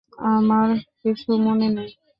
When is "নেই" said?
1.75-1.91